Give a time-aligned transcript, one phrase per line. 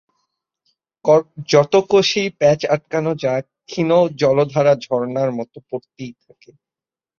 [1.49, 3.89] যত কষেই প্যাঁচ আটকানো যাক ক্ষীণ
[4.21, 6.51] জলধারা ঝরনার মতো পড়তেই থাকে।